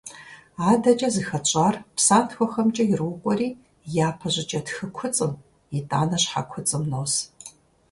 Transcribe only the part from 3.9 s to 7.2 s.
япэ щӀыкӀэ тхы куцӀым, итӀанэ щхьэ куцӀым нос.